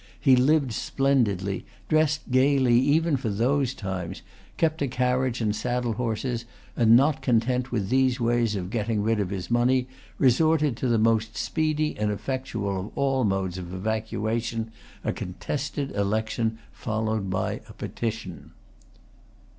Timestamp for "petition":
17.73-18.53